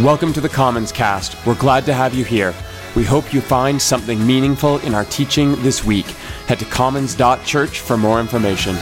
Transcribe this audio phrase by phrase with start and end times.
[0.00, 1.46] Welcome to the Commons Cast.
[1.46, 2.54] We're glad to have you here.
[2.94, 6.04] We hope you find something meaningful in our teaching this week.
[6.48, 8.76] Head to commons.church for more information.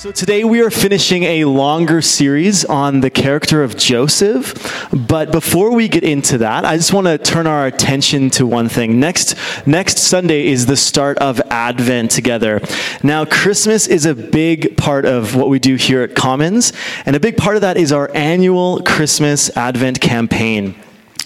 [0.00, 4.88] So today we are finishing a longer series on the character of Joseph.
[4.90, 8.70] But before we get into that, I just want to turn our attention to one
[8.70, 8.98] thing.
[8.98, 12.62] Next next Sunday is the start of Advent together.
[13.02, 16.72] Now, Christmas is a big part of what we do here at Commons,
[17.04, 20.76] and a big part of that is our annual Christmas Advent campaign.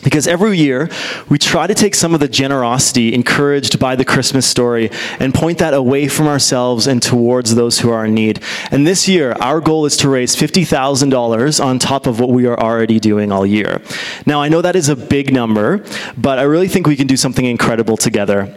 [0.04, 0.88] Because every year,
[1.28, 5.58] we try to take some of the generosity encouraged by the Christmas story and point
[5.58, 8.40] that away from ourselves and towards those who are in need.
[8.70, 12.58] And this year, our goal is to raise $50,000 on top of what we are
[12.60, 13.82] already doing all year.
[14.26, 15.82] Now, I know that is a big number,
[16.16, 18.54] but I really think we can do something incredible together.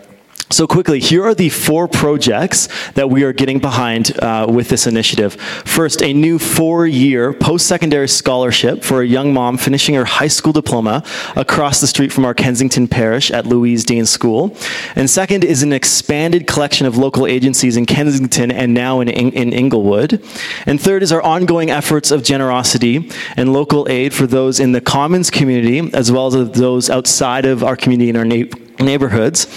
[0.50, 4.88] So, quickly, here are the four projects that we are getting behind uh, with this
[4.88, 5.34] initiative.
[5.34, 10.30] First, a new four year post secondary scholarship for a young mom finishing her high
[10.30, 11.04] school diploma
[11.36, 14.55] across the street from our Kensington parish at Louise Dean School.
[14.96, 19.52] And second is an expanded collection of local agencies in Kensington and now in, in
[19.52, 20.24] Inglewood.
[20.66, 24.80] And third is our ongoing efforts of generosity and local aid for those in the
[24.80, 29.48] Commons community, as well as those outside of our community in our neighborhood neighborhoods.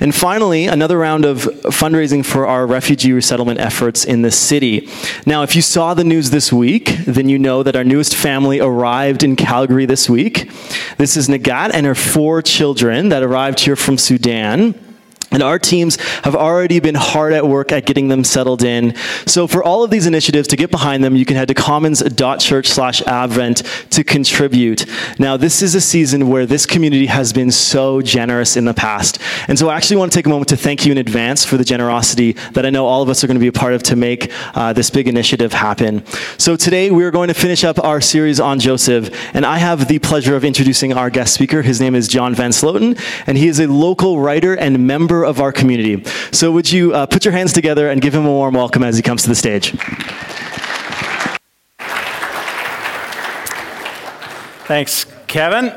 [0.00, 4.88] And finally, another round of fundraising for our refugee resettlement efforts in the city.
[5.26, 8.60] Now, if you saw the news this week, then you know that our newest family
[8.60, 10.50] arrived in Calgary this week.
[10.96, 14.89] This is Nagat and her four children that arrived here from Sudan.
[15.30, 18.96] And our teams have already been hard at work at getting them settled in.
[19.26, 22.68] So for all of these initiatives, to get behind them, you can head to commons.church
[22.68, 24.86] slash advent to contribute.
[25.18, 29.18] Now, this is a season where this community has been so generous in the past.
[29.48, 31.56] And so I actually want to take a moment to thank you in advance for
[31.56, 33.82] the generosity that I know all of us are going to be a part of
[33.84, 36.04] to make uh, this big initiative happen.
[36.38, 39.14] So today we're going to finish up our series on Joseph.
[39.34, 41.62] And I have the pleasure of introducing our guest speaker.
[41.62, 45.40] His name is John Van Sloten, and he is a local writer and member of
[45.40, 46.04] our community.
[46.32, 48.96] So, would you uh, put your hands together and give him a warm welcome as
[48.96, 49.72] he comes to the stage?
[54.66, 55.72] Thanks, Kevin.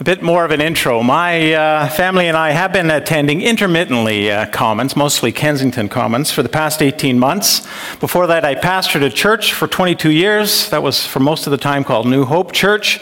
[0.00, 1.04] A bit more of an intro.
[1.04, 6.42] My uh, family and I have been attending intermittently uh, Commons, mostly Kensington Commons, for
[6.42, 7.60] the past 18 months.
[8.00, 10.68] Before that, I pastored a church for 22 years.
[10.70, 13.00] That was for most of the time called New Hope Church.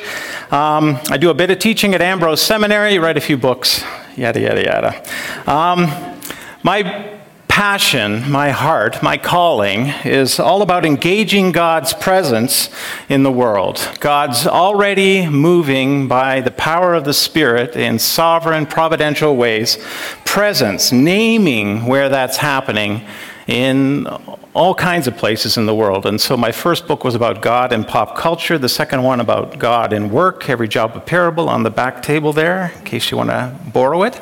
[0.53, 3.83] Um, I do a bit of teaching at Ambrose Seminary, write a few books,
[4.17, 5.51] yada, yada, yada.
[5.51, 6.19] Um,
[6.63, 7.19] my
[7.49, 12.71] passion, my heart, my calling is all about engaging God's presence
[13.11, 13.91] in the world.
[14.01, 19.77] God's already moving by the power of the Spirit in sovereign, providential ways.
[20.25, 23.07] Presence, naming where that's happening
[23.47, 24.07] in
[24.55, 26.07] all kinds of places in the world.
[26.07, 29.59] And so my first book was about God and pop culture, the second one about
[29.59, 33.17] God and work, Every Job a Parable on the back table there, in case you
[33.17, 34.21] want to borrow it.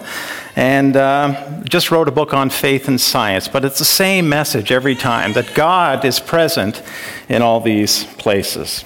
[0.56, 4.72] And uh, just wrote a book on faith and science, but it's the same message
[4.72, 6.82] every time that God is present
[7.28, 8.84] in all these places.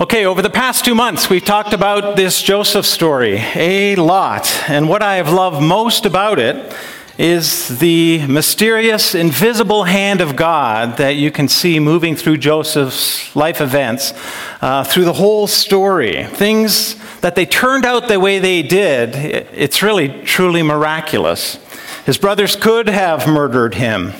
[0.00, 4.50] Okay, over the past two months, we've talked about this Joseph story a lot.
[4.66, 6.74] And what I have loved most about it
[7.18, 13.60] is the mysterious, invisible hand of God that you can see moving through Joseph's life
[13.60, 14.12] events
[14.60, 16.24] uh, through the whole story.
[16.24, 21.58] Things that they turned out the way they did, it's really truly miraculous.
[22.06, 24.12] His brothers could have murdered him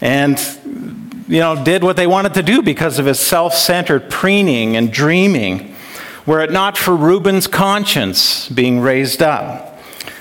[0.00, 0.38] and
[1.28, 5.74] you know did what they wanted to do because of his self-centered preening and dreaming
[6.26, 9.67] were it not for Reuben's conscience being raised up.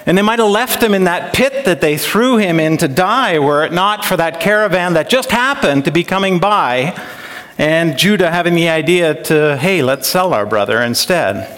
[0.08, 2.88] And they might have left him in that pit that they threw him in to
[2.88, 6.98] die, were it not for that caravan that just happened to be coming by,
[7.58, 11.54] and Judah having the idea to, hey, let's sell our brother instead.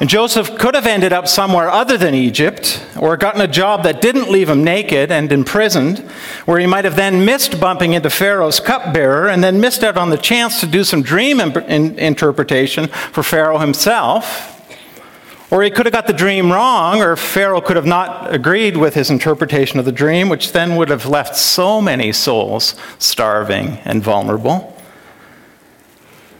[0.00, 4.00] And Joseph could have ended up somewhere other than Egypt, or gotten a job that
[4.00, 5.98] didn't leave him naked and imprisoned,
[6.46, 10.08] where he might have then missed bumping into Pharaoh's cupbearer and then missed out on
[10.08, 14.53] the chance to do some dream interpretation for Pharaoh himself.
[15.54, 18.94] Or he could have got the dream wrong, or Pharaoh could have not agreed with
[18.94, 24.02] his interpretation of the dream, which then would have left so many souls starving and
[24.02, 24.76] vulnerable.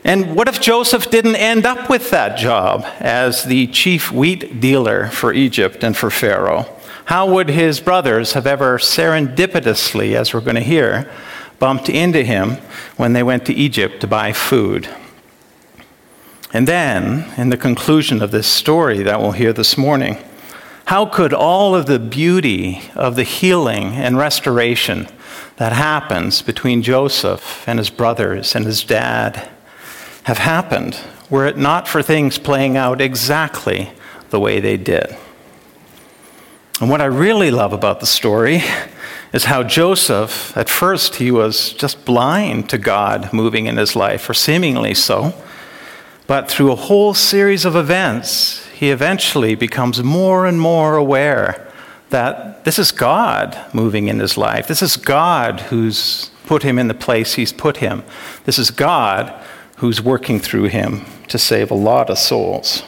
[0.02, 5.06] And what if Joseph didn't end up with that job as the chief wheat dealer
[5.06, 6.66] for Egypt and for Pharaoh?
[7.04, 11.08] How would his brothers have ever serendipitously, as we're going to hear,
[11.60, 12.56] bumped into him
[12.96, 14.88] when they went to Egypt to buy food?
[16.54, 20.18] And then, in the conclusion of this story that we'll hear this morning,
[20.84, 25.08] How could all of the beauty of the healing and restoration
[25.56, 29.48] that happens between Joseph and his brothers and his dad
[30.24, 33.90] have happened were it not for things playing out exactly
[34.30, 35.16] the way they did?
[36.80, 38.62] And what I really love about the story
[39.32, 44.30] is how Joseph, at first, he was just blind to God moving in his life,
[44.30, 45.34] or seemingly so.
[46.26, 51.70] But through a whole series of events, he eventually becomes more and more aware
[52.10, 54.66] that this is God moving in his life.
[54.66, 58.04] This is God who's put him in the place he's put him.
[58.44, 59.32] This is God
[59.76, 62.84] who's working through him to save a lot of souls.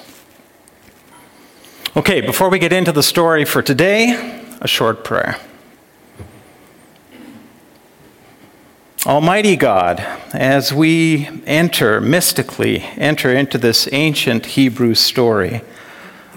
[1.96, 5.38] Okay, before we get into the story for today, a short prayer.
[9.06, 10.00] Almighty God,
[10.34, 15.62] as we enter mystically, enter into this ancient Hebrew story,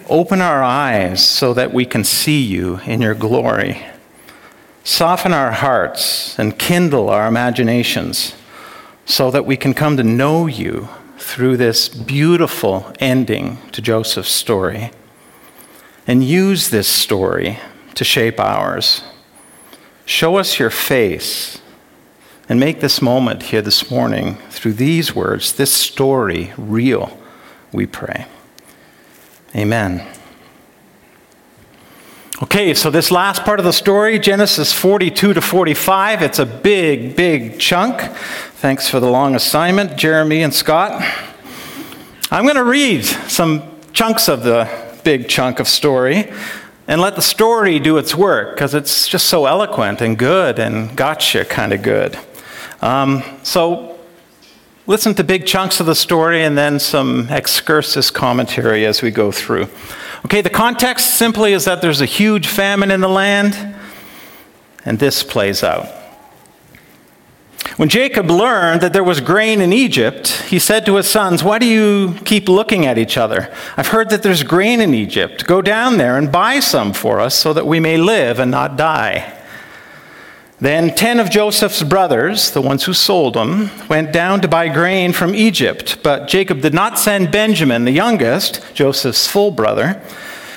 [0.10, 3.86] Open our eyes so that we can see you in your glory.
[4.84, 8.34] Soften our hearts and kindle our imaginations
[9.06, 10.90] so that we can come to know you
[11.20, 14.90] through this beautiful ending to Joseph's story.
[16.08, 17.60] And use this story
[17.94, 19.04] to shape ours.
[20.06, 21.62] Show us your face
[22.50, 27.16] and make this moment here this morning, through these words, this story, real,
[27.72, 28.26] we pray.
[29.56, 30.06] Amen.
[32.42, 37.16] Okay, so this last part of the story, Genesis 42 to 45, it's a big,
[37.16, 38.02] big chunk.
[38.56, 41.04] Thanks for the long assignment, Jeremy and Scott.
[42.32, 43.62] I'm going to read some
[43.94, 44.70] chunks of the
[45.04, 46.32] big chunk of story
[46.88, 50.96] and let the story do its work because it's just so eloquent and good and
[50.96, 52.18] gotcha kind of good.
[52.82, 54.00] Um, so
[54.88, 59.32] listen to big chunks of the story and then some excursus commentary as we go
[59.32, 59.68] through.
[60.26, 63.76] Okay, the context simply is that there's a huge famine in the land,
[64.86, 65.88] and this plays out.
[67.78, 71.60] When Jacob learned that there was grain in Egypt, he said to his sons, Why
[71.60, 73.54] do you keep looking at each other?
[73.78, 75.46] I've heard that there's grain in Egypt.
[75.46, 78.76] Go down there and buy some for us so that we may live and not
[78.76, 79.39] die.
[80.62, 85.14] Then ten of Joseph's brothers, the ones who sold him, went down to buy grain
[85.14, 86.04] from Egypt.
[86.04, 90.02] But Jacob did not send Benjamin, the youngest, Joseph's full brother,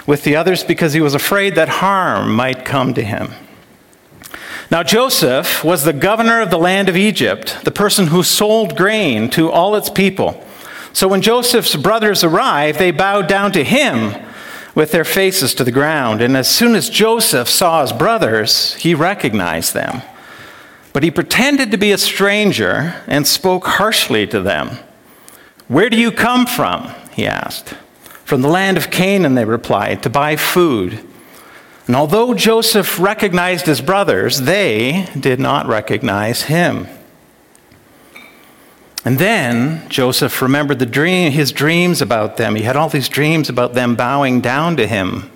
[0.05, 3.31] with the others because he was afraid that harm might come to him.
[4.73, 9.31] Now, Joseph was the governor of the land of Egypt, the person who sold grain
[9.31, 10.45] to all its people.
[10.93, 14.15] So when Joseph's brothers arrived, they bowed down to him
[14.75, 16.21] with their faces to the ground.
[16.21, 20.03] And as soon as Joseph saw his brothers, he recognized them.
[20.93, 24.79] But he pretended to be a stranger and spoke harshly to them.
[25.69, 26.95] Where do you come from?
[27.13, 27.75] he asked.
[28.25, 31.07] From the land of Canaan, they replied, to buy food.
[31.87, 36.87] And although Joseph recognized his brothers, they did not recognize him.
[39.05, 42.55] And then Joseph remembered the dream, his dreams about them.
[42.55, 45.31] He had all these dreams about them bowing down to him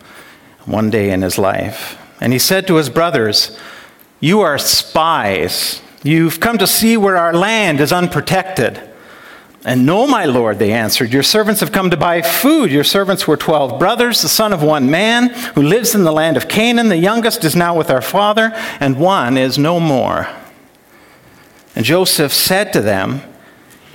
[0.64, 2.00] one day in his life.
[2.20, 3.58] And he said to his brothers,
[4.20, 5.82] You are spies.
[6.04, 8.80] You've come to see where our land is unprotected.
[9.64, 12.70] And no, my lord, they answered, Your servants have come to buy food.
[12.70, 16.36] Your servants were twelve brothers, the son of one man, who lives in the land
[16.36, 16.88] of Canaan.
[16.88, 20.28] The youngest is now with our father, and one is no more.
[21.74, 23.22] And Joseph said to them,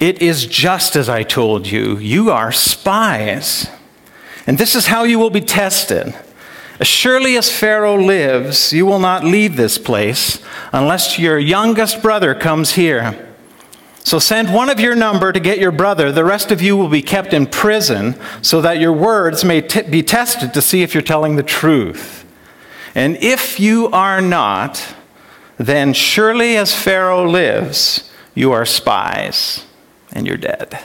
[0.02, 2.00] it is just as I told you.
[2.00, 3.70] You are spies.
[4.48, 6.16] And this is how you will be tested.
[6.80, 10.42] As surely as Pharaoh lives, you will not leave this place
[10.74, 13.30] unless your youngest brother comes here.
[14.00, 16.12] So send one of your number to get your brother.
[16.12, 19.84] The rest of you will be kept in prison so that your words may t-
[19.84, 22.26] be tested to see if you're telling the truth.
[22.96, 24.96] And if you are not,
[25.58, 29.68] then surely as Pharaoh lives, you are spies
[30.14, 30.80] and you're dead.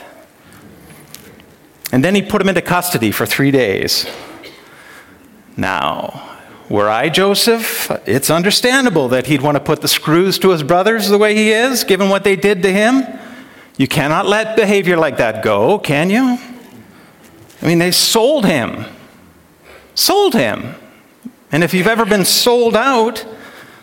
[1.91, 4.05] And then he put him into custody for three days.
[5.55, 6.37] Now,
[6.69, 11.07] were I Joseph, it's understandable that he'd want to put the screws to his brothers
[11.07, 13.03] the way he is, given what they did to him.
[13.77, 16.37] You cannot let behavior like that go, can you?
[17.61, 18.85] I mean, they sold him.
[19.95, 20.75] Sold him.
[21.51, 23.25] And if you've ever been sold out,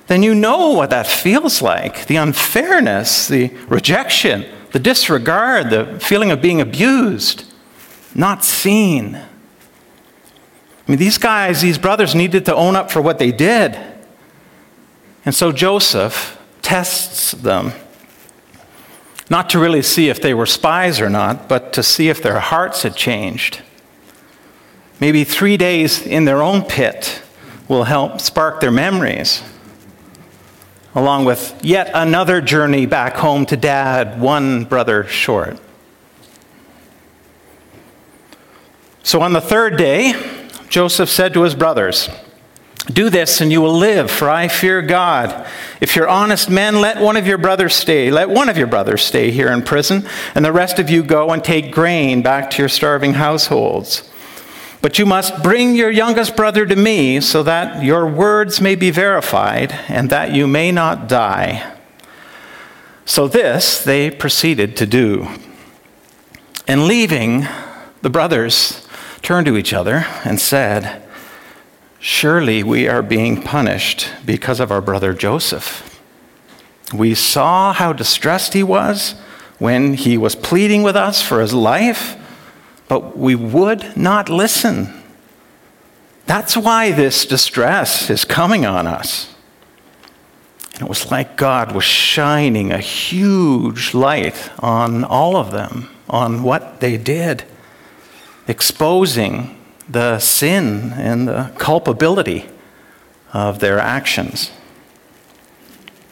[0.07, 6.33] then you know what that feels like the unfairness, the rejection the disregard, the feeling
[6.33, 7.45] of being abused,
[8.12, 9.14] not seen.
[9.14, 9.25] I
[10.88, 13.78] mean, these guys, these brothers needed to own up for what they did.
[15.25, 17.71] And so Joseph tests them,
[19.31, 22.40] not to really see if they were spies or not, but to see if their
[22.40, 23.62] hearts had changed.
[24.99, 27.23] Maybe three days in their own pit
[27.69, 29.40] will help spark their memories,
[30.95, 35.59] along with yet another journey back home to dad, one brother short.
[39.03, 40.15] So on the third day,
[40.69, 42.09] Joseph said to his brothers,
[42.87, 45.47] do this and you will live, for I fear God.
[45.81, 48.11] If you're honest men, let one of your brothers stay.
[48.11, 51.31] Let one of your brothers stay here in prison, and the rest of you go
[51.31, 54.11] and take grain back to your starving households.
[54.85, 58.91] But you must bring your youngest brother to me, so that your words may be
[58.91, 61.75] verified, and that you may not die.
[63.07, 65.26] So this they proceeded to do.
[66.69, 67.47] And leaving,
[68.03, 68.87] the brothers
[69.23, 71.03] turned to each other and said,
[71.99, 75.99] Surely we are being punished because of our brother Joseph.
[76.93, 79.12] We saw how distressed he was
[79.59, 82.19] when he was pleading with us for his life,
[82.88, 85.03] but we would not listen.
[86.26, 89.35] That's why this distress is coming on us.
[90.75, 96.43] And it was like God was shining a huge light on all of them, on
[96.43, 97.45] what they did,
[98.49, 102.47] exposing the sin and the culpability
[103.33, 104.50] of their actions.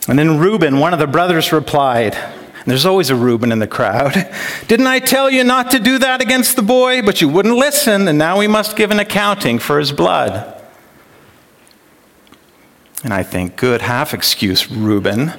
[0.09, 2.17] And then Reuben, one of the brothers, replied,
[2.67, 4.15] there's always a Reuben in the crowd.
[4.69, 7.03] Didn't I tell you not to do that against the boy?
[7.03, 10.61] But you wouldn't listen, and now we must give an accounting for his blood.
[13.05, 15.33] And I think, good half excuse, Reuben,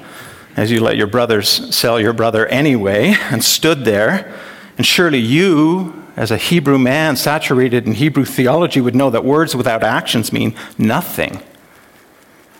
[0.57, 4.33] as you let your brothers sell your brother anyway, and stood there.
[4.77, 9.55] And surely you as a Hebrew man saturated in Hebrew theology, would know that words
[9.55, 11.41] without actions mean nothing.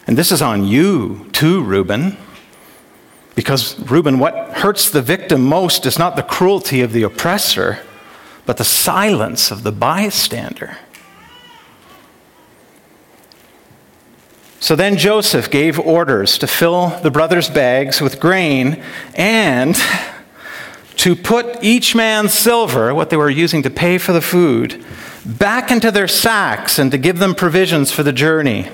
[0.07, 2.17] And this is on you, too, Reuben.
[3.35, 7.79] Because, Reuben, what hurts the victim most is not the cruelty of the oppressor,
[8.45, 10.77] but the silence of the bystander.
[14.59, 18.81] So then Joseph gave orders to fill the brothers' bags with grain
[19.13, 19.75] and
[20.97, 24.81] to put each man's silver, what they were using to pay for the food,
[25.25, 28.69] back into their sacks and to give them provisions for the journey.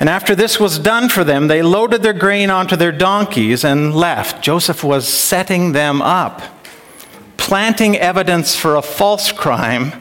[0.00, 3.94] And after this was done for them, they loaded their grain onto their donkeys and
[3.94, 4.42] left.
[4.42, 6.40] Joseph was setting them up,
[7.36, 9.92] planting evidence for a false crime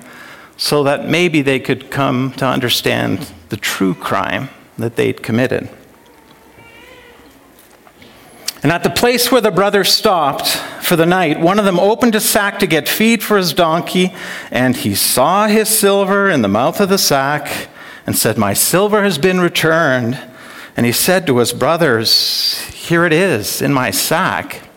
[0.55, 5.67] so that maybe they could come to understand the true crime that they'd committed.
[8.63, 10.47] And at the place where the brothers stopped
[10.81, 14.13] for the night, one of them opened a sack to get feed for his donkey,
[14.49, 17.69] and he saw his silver in the mouth of the sack
[18.05, 20.19] and said, My silver has been returned.
[20.75, 24.69] And he said to his brothers, Here it is in my sack.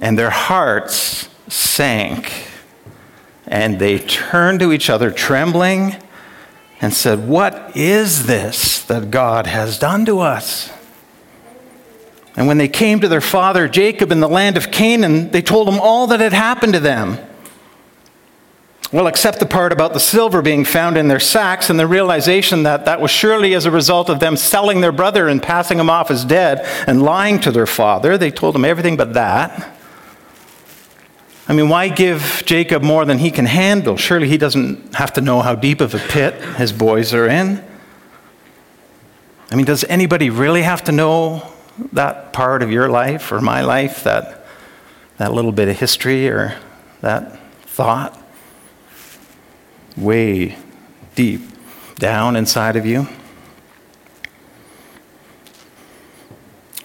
[0.00, 2.32] And their hearts sank,
[3.46, 5.96] and they turned to each other trembling
[6.80, 10.70] and said, What is this that God has done to us?
[12.36, 15.68] And when they came to their father Jacob in the land of Canaan, they told
[15.68, 17.18] him all that had happened to them.
[18.90, 22.62] Well, except the part about the silver being found in their sacks and the realization
[22.62, 25.90] that that was surely as a result of them selling their brother and passing him
[25.90, 28.16] off as dead and lying to their father.
[28.16, 29.74] They told him everything but that.
[31.46, 33.98] I mean, why give Jacob more than he can handle?
[33.98, 37.62] Surely he doesn't have to know how deep of a pit his boys are in.
[39.50, 41.46] I mean, does anybody really have to know
[41.92, 44.46] that part of your life or my life, that,
[45.18, 46.56] that little bit of history or
[47.02, 48.18] that thought
[50.00, 50.56] way
[51.14, 51.42] deep
[51.96, 53.08] down inside of you.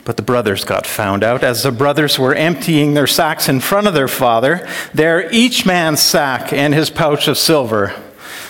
[0.05, 1.43] But the brothers got found out.
[1.43, 6.01] As the brothers were emptying their sacks in front of their father, there each man's
[6.01, 7.89] sack and his pouch of silver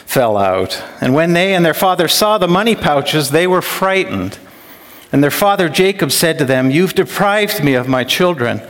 [0.05, 0.81] fell out.
[0.99, 4.39] And when they and their father saw the money pouches, they were frightened.
[5.11, 8.61] And their father Jacob said to them, You've deprived me of my children.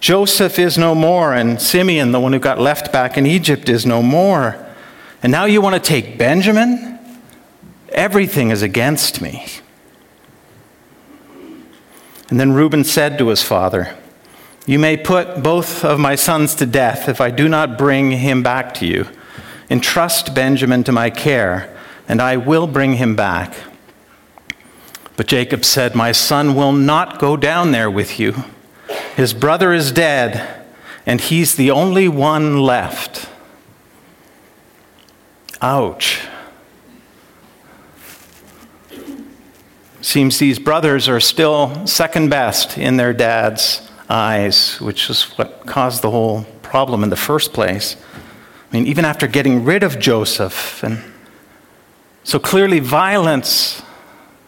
[0.00, 3.86] Joseph is no more, and Simeon, the one who got left back in Egypt, is
[3.86, 4.65] no more.
[5.22, 6.98] And now you want to take Benjamin?
[7.90, 9.46] Everything is against me.
[12.28, 13.96] And then Reuben said to his father,
[14.66, 18.42] You may put both of my sons to death if I do not bring him
[18.42, 19.06] back to you.
[19.70, 21.76] Entrust Benjamin to my care,
[22.08, 23.54] and I will bring him back.
[25.16, 28.44] But Jacob said, My son will not go down there with you.
[29.16, 30.64] His brother is dead,
[31.06, 33.28] and he's the only one left.
[35.62, 36.20] Ouch.
[40.02, 46.02] Seems these brothers are still second best in their dad's eyes, which is what caused
[46.02, 47.96] the whole problem in the first place.
[48.70, 50.82] I mean, even after getting rid of Joseph.
[50.84, 51.02] And
[52.22, 53.82] so clearly, violence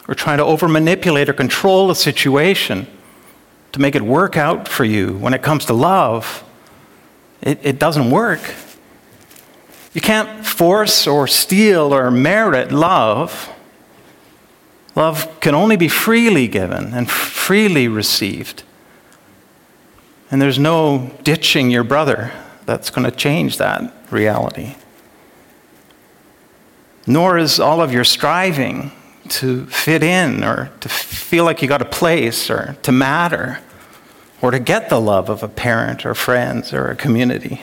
[0.07, 2.87] or trying to over manipulate or control a situation
[3.71, 6.43] to make it work out for you when it comes to love,
[7.41, 8.41] it, it doesn't work.
[9.93, 13.49] You can't force or steal or merit love.
[14.95, 18.63] Love can only be freely given and freely received.
[20.31, 22.31] And there's no ditching your brother
[22.65, 24.75] that's going to change that reality.
[27.07, 28.91] Nor is all of your striving
[29.29, 33.59] to fit in or to feel like you got a place or to matter
[34.41, 37.61] or to get the love of a parent or friends or a community.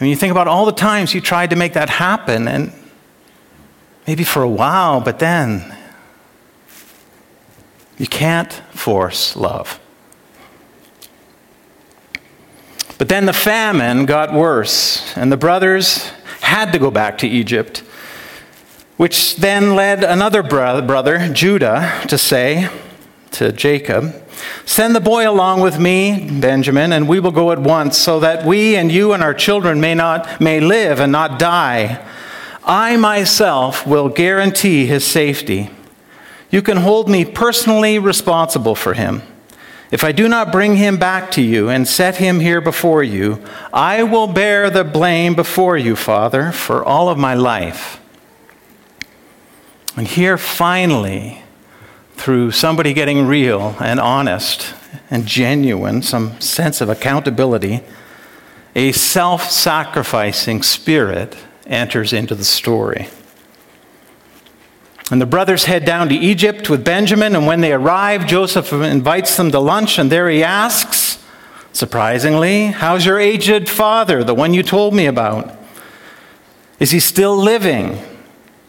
[0.00, 2.72] I mean, you think about all the times you tried to make that happen, and
[4.06, 5.76] maybe for a while, but then
[7.98, 9.78] you can't force love.
[12.96, 17.84] But then the famine got worse, and the brothers had to go back to Egypt,
[18.96, 22.70] which then led another brother, Judah, to say
[23.32, 24.14] to Jacob,
[24.64, 28.44] Send the boy along with me, Benjamin, and we will go at once, so that
[28.44, 32.04] we and you and our children may, not, may live and not die.
[32.64, 35.70] I myself will guarantee his safety.
[36.50, 39.22] You can hold me personally responsible for him.
[39.90, 43.42] If I do not bring him back to you and set him here before you,
[43.72, 48.00] I will bear the blame before you, Father, for all of my life.
[49.96, 51.39] And here finally,
[52.20, 54.74] through somebody getting real and honest
[55.10, 57.80] and genuine, some sense of accountability,
[58.76, 61.34] a self sacrificing spirit
[61.66, 63.08] enters into the story.
[65.10, 69.34] And the brothers head down to Egypt with Benjamin, and when they arrive, Joseph invites
[69.38, 71.24] them to lunch, and there he asks,
[71.72, 75.56] surprisingly, How's your aged father, the one you told me about?
[76.78, 77.98] Is he still living?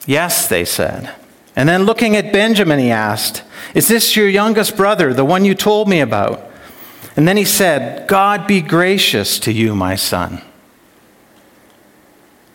[0.08, 1.14] Yes, they said.
[1.62, 3.44] And then looking at Benjamin, he asked,
[3.76, 6.50] Is this your youngest brother, the one you told me about?
[7.16, 10.42] And then he said, God be gracious to you, my son.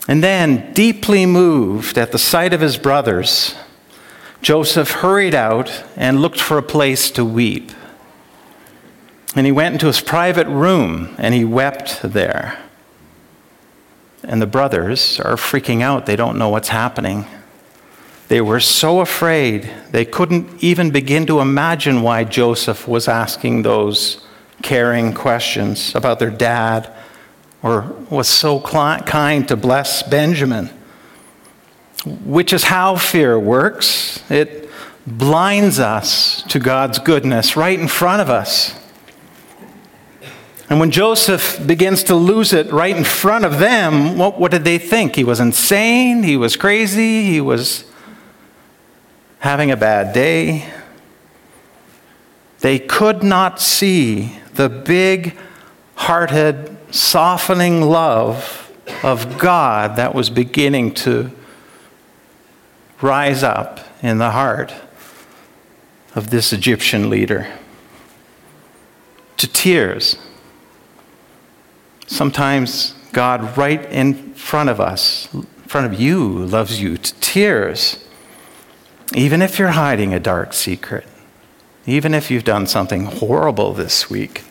[0.08, 3.54] And then, deeply moved at the sight of his brothers,
[4.42, 7.70] Joseph hurried out and looked for a place to weep.
[9.36, 12.58] And he went into his private room and he wept there.
[14.24, 16.06] And the brothers are freaking out.
[16.06, 17.26] They don't know what's happening.
[18.28, 24.26] They were so afraid, they couldn't even begin to imagine why Joseph was asking those
[24.62, 26.92] caring questions about their dad
[27.62, 30.70] or was so kind to bless Benjamin.
[32.24, 34.22] Which is how fear works.
[34.30, 34.70] It
[35.06, 38.78] blinds us to God's goodness right in front of us.
[40.68, 44.64] And when Joseph begins to lose it right in front of them, what, what did
[44.64, 45.14] they think?
[45.14, 47.84] He was insane, he was crazy, he was
[49.38, 50.68] having a bad day.
[52.60, 55.36] They could not see the big
[55.94, 58.72] hearted, softening love
[59.02, 61.30] of God that was beginning to
[63.00, 64.74] rise up in the heart
[66.14, 67.46] of this Egyptian leader
[69.36, 70.16] to tears.
[72.06, 78.05] Sometimes God, right in front of us, in front of you, loves you to tears.
[79.14, 81.06] Even if you're hiding a dark secret,
[81.86, 84.42] even if you've done something horrible this week,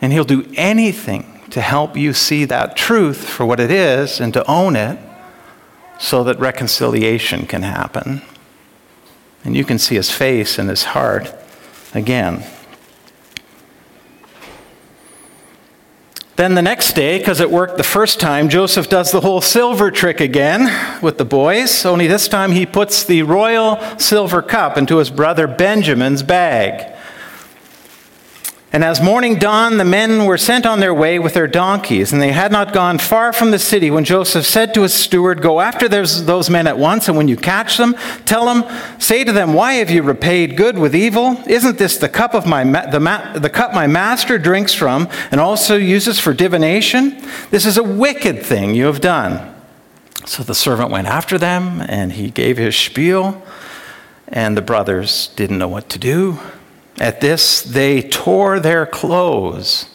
[0.00, 4.32] and He'll do anything to help you see that truth for what it is and
[4.32, 4.98] to own it
[5.98, 8.22] so that reconciliation can happen.
[9.44, 11.34] And you can see His face and His heart
[11.94, 12.44] again.
[16.40, 19.90] Then the next day, because it worked the first time, Joseph does the whole silver
[19.90, 24.96] trick again with the boys, only this time he puts the royal silver cup into
[24.96, 26.96] his brother Benjamin's bag.
[28.72, 32.22] And as morning dawned, the men were sent on their way with their donkeys, and
[32.22, 35.60] they had not gone far from the city when Joseph said to his steward, Go
[35.60, 38.64] after those, men at once, and when you catch them, tell them,
[39.00, 41.42] say to them, Why have you repaid good with evil?
[41.48, 45.40] Isn't this the cup of my the, ma- the cup my master drinks from, and
[45.40, 47.20] also uses for divination?
[47.50, 49.52] This is a wicked thing you have done.
[50.26, 53.42] So the servant went after them, and he gave his spiel,
[54.28, 56.38] and the brothers didn't know what to do.
[57.00, 59.86] At this, they tore their clothes.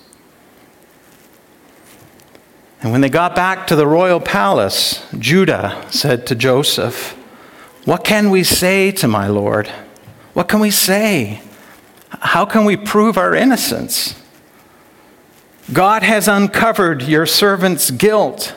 [2.81, 7.11] And when they got back to the royal palace, Judah said to Joseph,
[7.85, 9.67] What can we say to my Lord?
[10.33, 11.41] What can we say?
[12.09, 14.19] How can we prove our innocence?
[15.71, 18.55] God has uncovered your servant's guilt.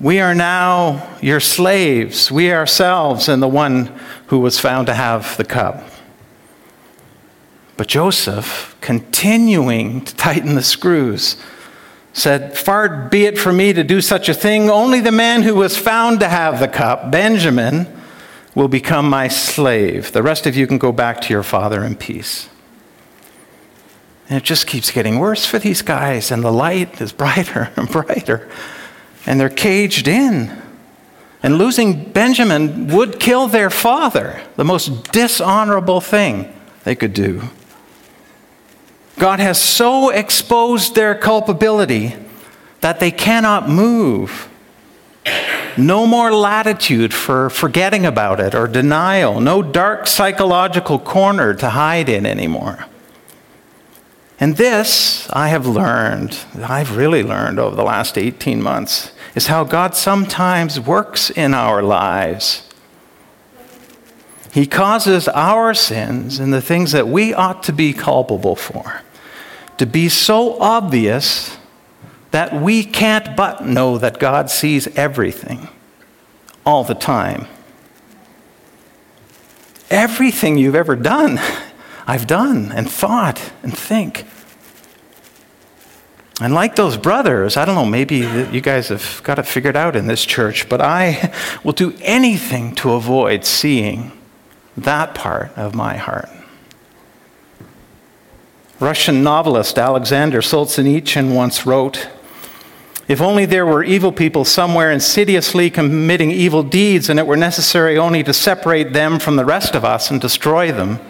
[0.00, 5.36] We are now your slaves, we ourselves, and the one who was found to have
[5.36, 5.82] the cup.
[7.76, 11.36] But Joseph, continuing to tighten the screws,
[12.12, 14.70] said, Far be it from me to do such a thing.
[14.70, 17.86] Only the man who was found to have the cup, Benjamin,
[18.54, 20.12] will become my slave.
[20.12, 22.48] The rest of you can go back to your father in peace.
[24.28, 27.88] And it just keeps getting worse for these guys, and the light is brighter and
[27.88, 28.48] brighter
[29.26, 30.62] and they're caged in.
[31.42, 36.52] And losing Benjamin would kill their father, the most dishonorable thing
[36.84, 37.42] they could do.
[39.18, 42.14] God has so exposed their culpability
[42.80, 44.48] that they cannot move.
[45.78, 49.40] No more latitude for forgetting about it or denial.
[49.40, 52.86] No dark psychological corner to hide in anymore.
[54.38, 59.64] And this I have learned, I've really learned over the last 18 months, is how
[59.64, 62.62] God sometimes works in our lives.
[64.52, 69.02] He causes our sins and the things that we ought to be culpable for
[69.78, 71.56] to be so obvious
[72.30, 75.68] that we can't but know that God sees everything
[76.64, 77.46] all the time.
[79.90, 81.38] Everything you've ever done,
[82.06, 84.24] I've done and thought and think.
[86.40, 89.96] And like those brothers, I don't know, maybe you guys have got it figured out
[89.96, 91.32] in this church, but I
[91.64, 94.12] will do anything to avoid seeing
[94.76, 96.28] that part of my heart.
[98.78, 102.08] Russian novelist Alexander Solzhenitsyn once wrote
[103.08, 107.96] If only there were evil people somewhere insidiously committing evil deeds and it were necessary
[107.96, 111.00] only to separate them from the rest of us and destroy them.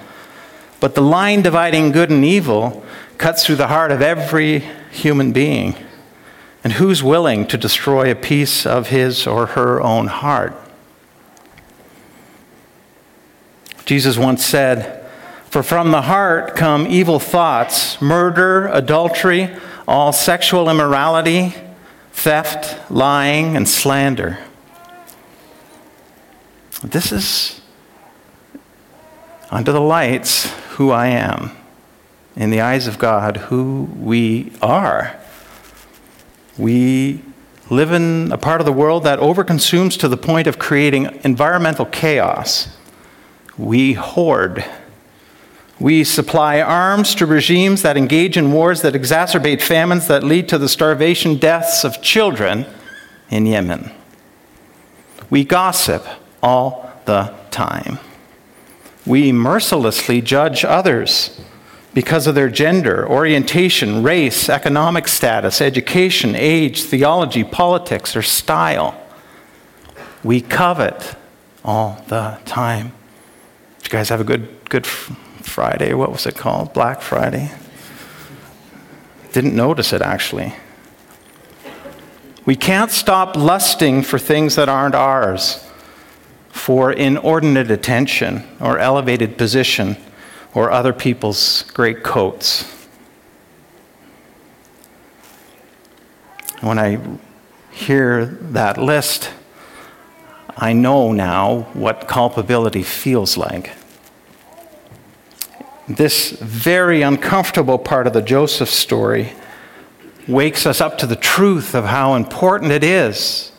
[0.79, 2.85] But the line dividing good and evil
[3.18, 4.61] cuts through the heart of every
[4.92, 5.74] human being.
[6.62, 10.55] And who's willing to destroy a piece of his or her own heart?
[13.87, 14.95] Jesus once said,
[15.57, 19.57] For from the heart come evil thoughts, murder, adultery,
[19.88, 21.55] all sexual immorality,
[22.12, 24.37] theft, lying, and slander.
[26.85, 27.62] This is,
[29.51, 31.53] under the lights, who I am
[32.37, 35.19] in the eyes of God who we are.
[36.59, 37.23] We
[37.71, 41.87] live in a part of the world that overconsumes to the point of creating environmental
[41.87, 42.77] chaos.
[43.57, 44.62] We hoard.
[45.78, 50.58] We supply arms to regimes that engage in wars that exacerbate famines that lead to
[50.58, 52.66] the starvation deaths of children
[53.28, 53.90] in Yemen.
[55.28, 56.06] We gossip
[56.42, 57.98] all the time.
[59.04, 61.38] We mercilessly judge others
[61.92, 69.00] because of their gender, orientation, race, economic status, education, age, theology, politics, or style.
[70.24, 71.16] We covet
[71.64, 72.92] all the time.
[73.78, 74.86] Did you guys have a good, good
[75.46, 75.94] Friday?
[75.94, 76.72] What was it called?
[76.72, 77.50] Black Friday?
[79.32, 80.54] Didn't notice it actually.
[82.44, 85.64] We can't stop lusting for things that aren't ours,
[86.50, 89.96] for inordinate attention or elevated position
[90.54, 92.64] or other people's great coats.
[96.61, 96.98] When I
[97.72, 99.30] hear that list,
[100.56, 103.72] I know now what culpability feels like.
[105.88, 109.33] This very uncomfortable part of the Joseph story
[110.27, 113.53] wakes us up to the truth of how important it is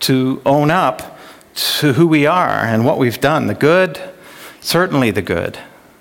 [0.00, 1.18] to own up
[1.54, 4.00] to who we are and what we've done the good,
[4.60, 5.58] certainly the good,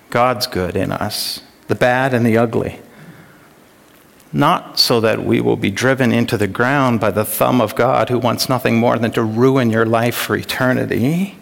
[0.10, 2.80] God's good in us, the bad and the ugly.
[4.32, 8.10] Not so that we will be driven into the ground by the thumb of God
[8.10, 11.38] who wants nothing more than to ruin your life for eternity,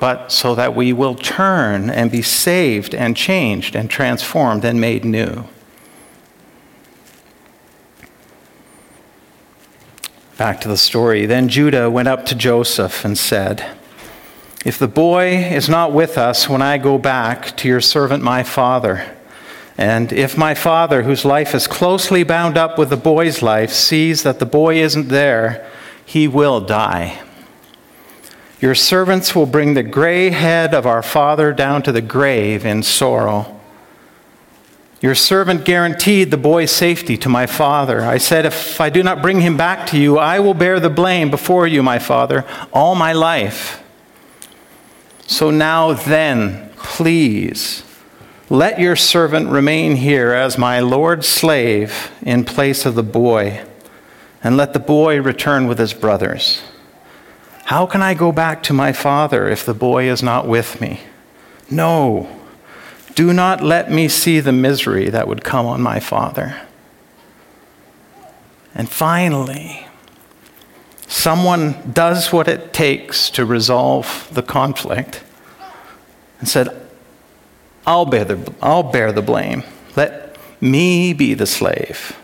[0.00, 5.04] but so that we will turn and be saved and changed and transformed and made
[5.04, 5.44] new.
[10.36, 11.26] Back to the story.
[11.26, 13.76] Then Judah went up to Joseph and said,
[14.64, 18.42] if the boy is not with us when I go back to your servant my
[18.42, 19.16] father,
[19.76, 24.24] and if my father, whose life is closely bound up with the boy's life, sees
[24.24, 25.68] that the boy isn't there,
[26.04, 27.22] he will die.
[28.60, 32.82] Your servants will bring the gray head of our father down to the grave in
[32.82, 33.54] sorrow.
[35.00, 38.00] Your servant guaranteed the boy's safety to my father.
[38.00, 40.90] I said, If I do not bring him back to you, I will bear the
[40.90, 43.80] blame before you, my father, all my life.
[45.28, 47.84] So now then, please
[48.50, 53.62] Let your servant remain here as my Lord's slave in place of the boy,
[54.42, 56.62] and let the boy return with his brothers.
[57.68, 61.00] How can I go back to my father if the boy is not with me?
[61.70, 62.26] No,
[63.14, 66.62] do not let me see the misery that would come on my father.
[68.74, 69.86] And finally,
[71.08, 75.22] someone does what it takes to resolve the conflict
[76.40, 76.68] and said,
[77.86, 79.62] I'll bear the, I'll bear the blame.
[79.94, 82.18] Let me be the slave.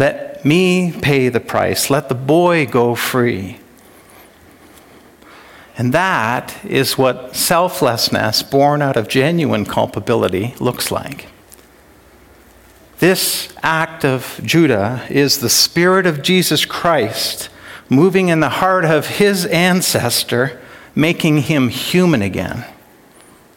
[0.00, 1.90] Let me pay the price.
[1.90, 3.60] Let the boy go free.
[5.80, 11.28] And that is what selflessness born out of genuine culpability looks like.
[12.98, 17.48] This act of Judah is the Spirit of Jesus Christ
[17.88, 20.60] moving in the heart of his ancestor,
[20.94, 22.66] making him human again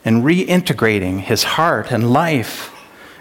[0.06, 2.72] and reintegrating his heart and life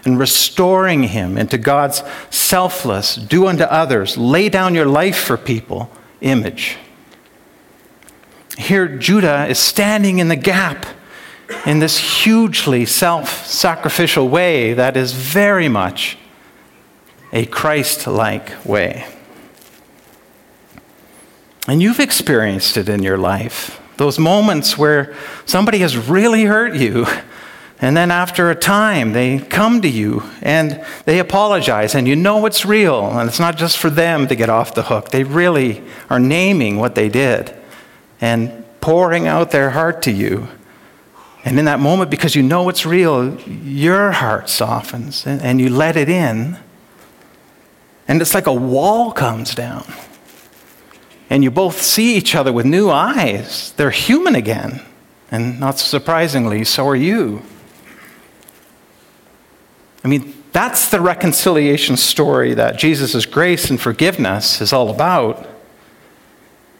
[0.05, 5.91] and restoring him into God's selfless, do unto others, lay down your life for people
[6.21, 6.77] image.
[8.57, 10.85] Here, Judah is standing in the gap
[11.65, 16.17] in this hugely self sacrificial way that is very much
[17.31, 19.05] a Christ like way.
[21.67, 23.79] And you've experienced it in your life.
[23.97, 27.07] Those moments where somebody has really hurt you,
[27.79, 32.45] and then after a time they come to you and they apologize, and you know
[32.45, 35.09] it's real, and it's not just for them to get off the hook.
[35.09, 37.53] They really are naming what they did
[38.21, 40.47] and pouring out their heart to you.
[41.45, 45.69] And in that moment, because you know it's real, your heart softens and, and you
[45.69, 46.57] let it in.
[48.07, 49.85] And it's like a wall comes down
[51.29, 53.73] and you both see each other with new eyes.
[53.77, 54.81] They're human again.
[55.31, 57.41] And not surprisingly, so are you.
[60.03, 65.47] I mean, that's the reconciliation story that Jesus' grace and forgiveness is all about.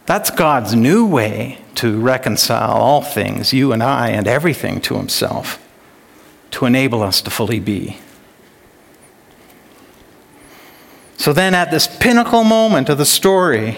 [0.06, 5.66] That's God's new way to reconcile all things, you and I, and everything to Himself,
[6.52, 7.98] to enable us to fully be.
[11.18, 13.78] So then, at this pinnacle moment of the story,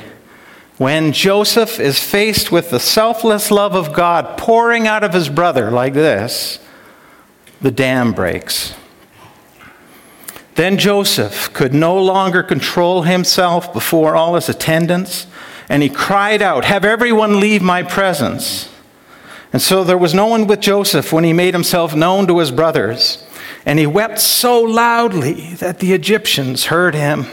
[0.77, 5.71] when Joseph is faced with the selfless love of God pouring out of his brother
[5.71, 6.59] like this,
[7.61, 8.73] the dam breaks.
[10.55, 15.27] Then Joseph could no longer control himself before all his attendants,
[15.69, 18.69] and he cried out, Have everyone leave my presence.
[19.53, 22.51] And so there was no one with Joseph when he made himself known to his
[22.51, 23.25] brothers,
[23.65, 27.25] and he wept so loudly that the Egyptians heard him.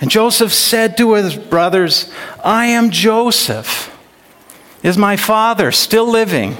[0.00, 2.12] And Joseph said to his brothers,
[2.44, 3.88] I am Joseph.
[4.82, 6.56] Is my father still living?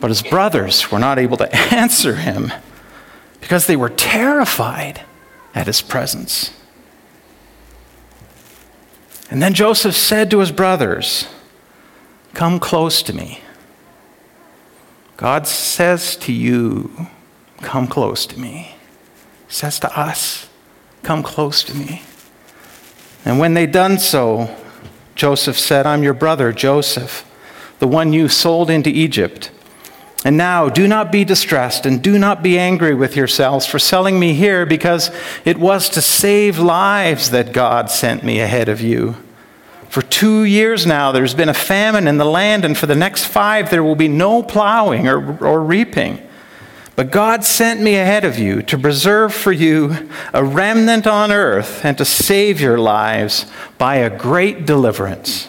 [0.00, 2.52] But his brothers were not able to answer him
[3.40, 5.00] because they were terrified
[5.54, 6.50] at his presence.
[9.34, 11.26] And then Joseph said to his brothers,
[12.34, 13.40] Come close to me.
[15.16, 17.08] God says to you,
[17.60, 18.76] Come close to me.
[19.48, 20.48] He says to us,
[21.02, 22.02] Come close to me.
[23.24, 24.56] And when they done so,
[25.16, 27.28] Joseph said, I'm your brother, Joseph,
[27.80, 29.50] the one you sold into Egypt.
[30.24, 34.20] And now do not be distressed and do not be angry with yourselves for selling
[34.20, 35.10] me here, because
[35.44, 39.16] it was to save lives that God sent me ahead of you.
[39.94, 43.26] For two years now, there's been a famine in the land, and for the next
[43.26, 46.20] five, there will be no plowing or, or reaping.
[46.96, 51.84] But God sent me ahead of you to preserve for you a remnant on earth
[51.84, 53.46] and to save your lives
[53.78, 55.48] by a great deliverance.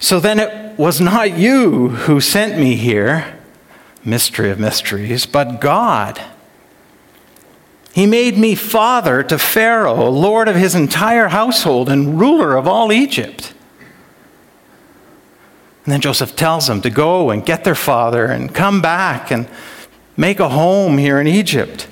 [0.00, 3.38] So then it was not you who sent me here,
[4.04, 6.20] mystery of mysteries, but God.
[7.94, 12.92] He made me father to Pharaoh, lord of his entire household and ruler of all
[12.92, 13.54] Egypt.
[15.84, 19.48] And then Joseph tells them to go and get their father and come back and
[20.16, 21.86] make a home here in Egypt.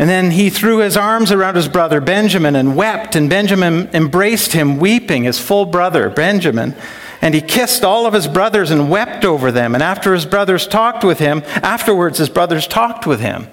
[0.00, 4.52] And then he threw his arms around his brother Benjamin and wept, and Benjamin embraced
[4.52, 6.74] him, weeping, his full brother Benjamin.
[7.22, 9.74] And he kissed all of his brothers and wept over them.
[9.74, 13.46] And after his brothers talked with him, afterwards his brothers talked with him.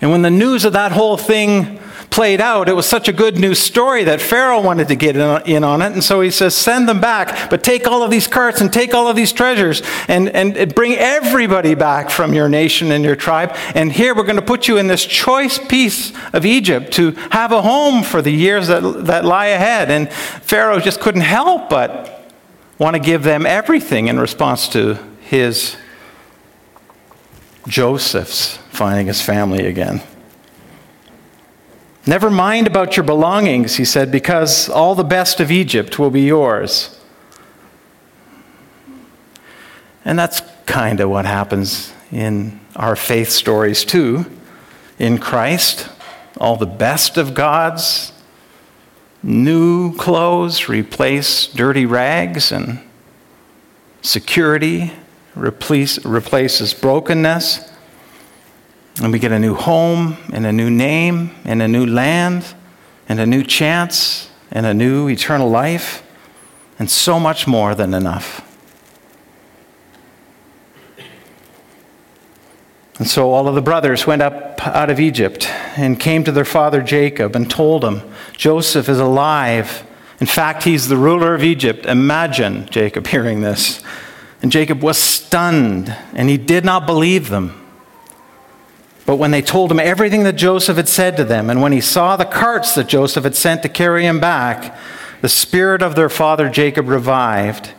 [0.00, 3.38] And when the news of that whole thing played out, it was such a good
[3.38, 5.92] news story that Pharaoh wanted to get in on it.
[5.92, 8.94] And so he says, Send them back, but take all of these carts and take
[8.94, 13.54] all of these treasures and, and bring everybody back from your nation and your tribe.
[13.74, 17.52] And here we're going to put you in this choice piece of Egypt to have
[17.52, 19.90] a home for the years that, that lie ahead.
[19.90, 22.32] And Pharaoh just couldn't help but
[22.78, 25.76] want to give them everything in response to his
[27.68, 30.02] Joseph's finding his family again.
[32.06, 36.22] Never mind about your belongings, he said, because all the best of Egypt will be
[36.22, 36.98] yours.
[40.04, 44.24] And that's kind of what happens in our faith stories, too.
[44.98, 45.88] In Christ,
[46.38, 48.12] all the best of God's
[49.22, 52.80] new clothes replace dirty rags, and
[54.00, 54.92] security
[55.40, 57.68] replace, replaces brokenness.
[59.02, 62.54] And we get a new home, and a new name, and a new land,
[63.08, 66.02] and a new chance, and a new eternal life,
[66.78, 68.46] and so much more than enough.
[73.00, 75.48] And so all of the brothers went up out of Egypt
[75.78, 78.02] and came to their father Jacob and told him,
[78.36, 79.86] Joseph is alive.
[80.20, 81.86] In fact, he's the ruler of Egypt.
[81.86, 83.82] Imagine Jacob hearing this.
[84.42, 87.56] And Jacob was stunned, and he did not believe them.
[89.06, 91.80] But when they told him everything that Joseph had said to them, and when he
[91.80, 94.76] saw the carts that Joseph had sent to carry him back,
[95.20, 97.72] the spirit of their father Jacob revived,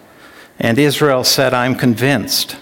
[0.59, 2.57] and Israel said, I'm convinced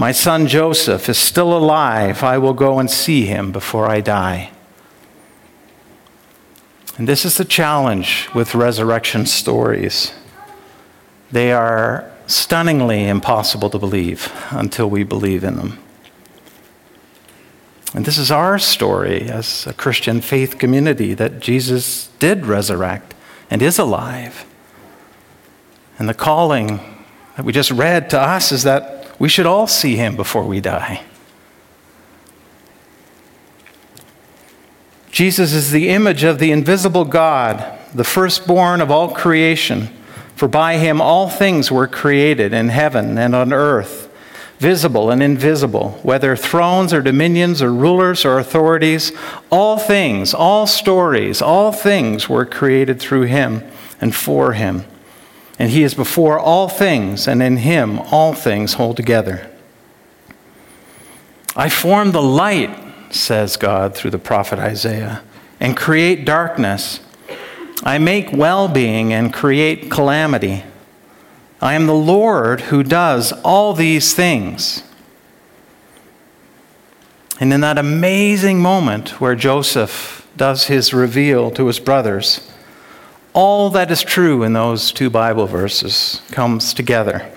[0.00, 2.22] my son Joseph is still alive.
[2.22, 4.50] I will go and see him before I die.
[6.96, 10.14] And this is the challenge with resurrection stories.
[11.30, 15.78] They are stunningly impossible to believe until we believe in them.
[17.92, 23.14] And this is our story as a Christian faith community that Jesus did resurrect
[23.50, 24.46] and is alive.
[25.98, 26.78] And the calling
[27.36, 30.60] that we just read to us is that we should all see him before we
[30.60, 31.04] die.
[35.10, 39.88] Jesus is the image of the invisible God, the firstborn of all creation.
[40.40, 44.10] For by him all things were created in heaven and on earth,
[44.58, 49.12] visible and invisible, whether thrones or dominions or rulers or authorities.
[49.50, 53.62] All things, all stories, all things were created through him
[54.00, 54.84] and for him
[55.60, 59.46] and he is before all things, and in him all things hold together.
[61.54, 62.70] I form the light,
[63.12, 65.22] says God through the prophet Isaiah,
[65.60, 67.00] and create darkness.
[67.82, 70.64] I make well being and create calamity.
[71.60, 74.82] I am the Lord who does all these things.
[77.38, 82.50] And in that amazing moment where Joseph does his reveal to his brothers,
[83.32, 87.30] all that is true in those two Bible verses comes together.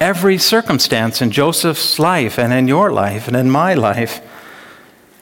[0.00, 4.20] Every circumstance in Joseph's life and in your life and in my life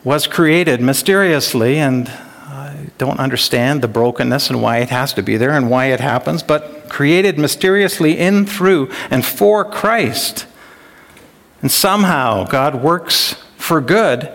[0.04, 2.10] was created mysteriously, and
[2.98, 6.42] don't understand the brokenness and why it has to be there and why it happens,
[6.42, 10.46] but created mysteriously in, through, and for Christ.
[11.60, 14.30] And somehow God works for good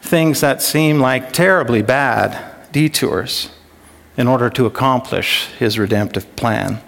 [0.00, 3.50] things that seem like terribly bad detours
[4.16, 6.80] in order to accomplish his redemptive plan.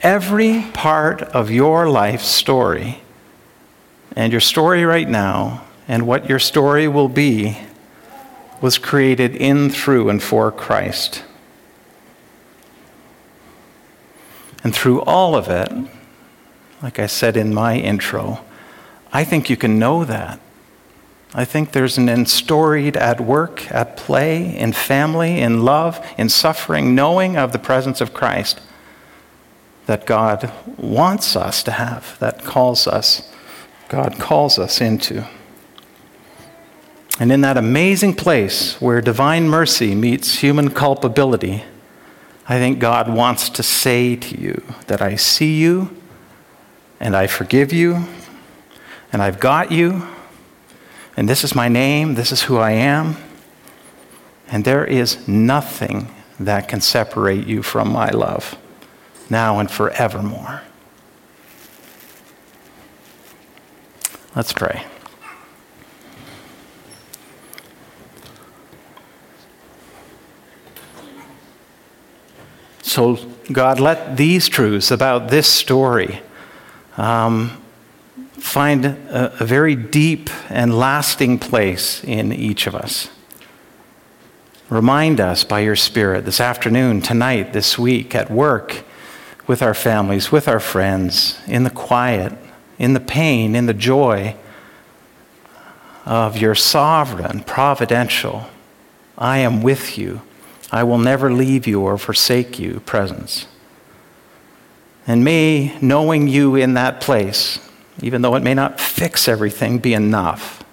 [0.00, 3.02] Every part of your life story,
[4.16, 7.58] and your story right now, and what your story will be,
[8.62, 11.24] was created in, through, and for Christ.
[14.64, 15.70] And through all of it,
[16.82, 18.40] like I said in my intro,
[19.12, 20.40] I think you can know that
[21.34, 26.94] I think there's an storied at work, at play, in family, in love, in suffering,
[26.94, 28.60] knowing of the presence of Christ
[29.86, 33.32] that God wants us to have, that calls us,
[33.88, 35.26] God calls us into.
[37.20, 41.64] And in that amazing place where divine mercy meets human culpability,
[42.48, 45.96] I think God wants to say to you that I see you
[46.98, 48.06] and I forgive you
[49.12, 50.06] and I've got you
[51.16, 53.16] and this is my name, this is who I am.
[54.48, 58.56] And there is nothing that can separate you from my love,
[59.30, 60.62] now and forevermore.
[64.34, 64.84] Let's pray.
[72.92, 73.18] So,
[73.50, 76.20] God, let these truths about this story
[76.98, 77.58] um,
[78.32, 83.08] find a, a very deep and lasting place in each of us.
[84.68, 88.84] Remind us by your Spirit this afternoon, tonight, this week, at work,
[89.46, 92.34] with our families, with our friends, in the quiet,
[92.78, 94.36] in the pain, in the joy
[96.04, 98.48] of your sovereign, providential,
[99.16, 100.20] I am with you,
[100.72, 103.46] I will never leave you or forsake you presence.
[105.06, 107.58] And may knowing you in that place,
[108.00, 110.64] even though it may not fix everything, be enough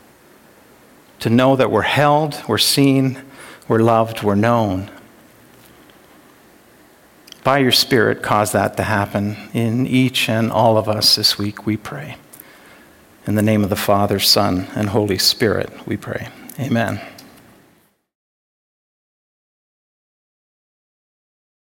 [1.20, 3.22] to know that we're held, we're seen,
[3.68, 4.89] we're loved, we're known.
[7.43, 11.66] By your Spirit, cause that to happen in each and all of us this week,
[11.66, 12.16] we pray.
[13.28, 16.30] In the name of the Father, Son, and Holy Spirit, we pray.
[16.58, 17.02] Amen.